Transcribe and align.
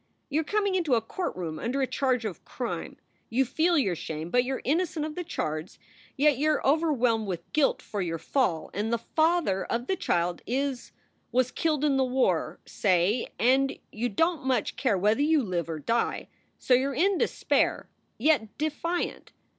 You 0.31 0.41
re 0.41 0.45
coming 0.45 0.73
into 0.73 0.95
a 0.95 0.99
courtroom 1.01 1.59
under 1.59 1.79
a 1.79 1.85
charge 1.85 2.25
of 2.25 2.43
crime; 2.43 2.97
you 3.29 3.45
feel 3.45 3.77
your 3.77 3.95
shame, 3.95 4.31
but 4.31 4.43
you 4.43 4.55
re 4.55 4.61
innocent 4.63 5.05
of 5.05 5.13
the 5.13 5.23
charge, 5.23 5.77
yet 6.17 6.39
you 6.39 6.53
re 6.55 6.59
over 6.63 6.91
whelmed 6.91 7.27
with 7.27 7.53
guilt 7.53 7.83
for 7.83 8.01
your 8.01 8.17
fall, 8.17 8.71
and 8.73 8.91
the 8.91 8.97
father 8.97 9.63
of 9.65 9.85
the 9.85 9.95
child 9.95 10.41
is 10.47 10.91
was 11.31 11.51
killed 11.51 11.85
in 11.85 11.97
the 11.97 12.03
war, 12.05 12.59
say 12.65 13.27
and 13.37 13.77
you 13.91 14.09
don 14.09 14.39
t 14.39 14.45
much 14.47 14.75
care 14.75 14.97
whether 14.97 15.21
you 15.21 15.43
live 15.43 15.69
or 15.69 15.77
die; 15.77 16.29
so 16.57 16.73
you 16.73 16.89
re 16.89 17.05
in 17.05 17.19
despair, 17.19 17.87
yet 18.17 18.57
defiant. 18.57 19.33